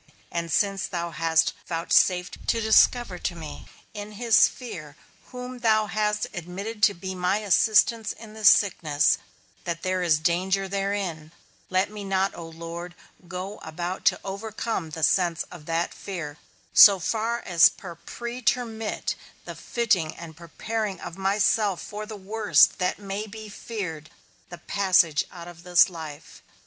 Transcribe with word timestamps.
And 0.31 0.51
since 0.51 0.87
thou 0.87 1.11
hast 1.11 1.53
vouchsafed 1.67 2.47
to 2.47 2.59
discover 2.59 3.19
to 3.19 3.35
me, 3.35 3.67
in 3.93 4.13
his 4.13 4.47
fear 4.47 4.97
whom 5.27 5.59
thou 5.59 5.85
hast 5.85 6.25
admitted 6.33 6.81
to 6.81 6.95
be 6.95 7.13
my 7.13 7.37
assistance 7.37 8.11
in 8.11 8.33
this 8.33 8.49
sickness, 8.49 9.19
that 9.63 9.83
there 9.83 10.01
is 10.01 10.17
danger 10.17 10.67
therein, 10.67 11.31
let 11.69 11.91
me 11.91 12.03
not, 12.03 12.33
O 12.33 12.47
Lord, 12.49 12.95
go 13.27 13.59
about 13.59 14.03
to 14.05 14.19
overcome 14.25 14.89
the 14.89 15.03
sense 15.03 15.43
of 15.51 15.67
that 15.67 15.93
fear, 15.93 16.39
so 16.73 16.97
far 16.97 17.39
as 17.41 17.69
to 17.69 17.95
pretermit 18.03 19.13
the 19.45 19.53
fitting 19.53 20.15
and 20.15 20.35
preparing 20.35 20.99
of 20.99 21.15
myself 21.15 21.79
for 21.79 22.07
the 22.07 22.17
worst 22.17 22.79
that 22.79 22.97
may 22.97 23.27
be 23.27 23.49
feared, 23.49 24.09
the 24.49 24.57
passage 24.57 25.25
out 25.31 25.47
of 25.47 25.61
this 25.61 25.89
life. 25.91 26.41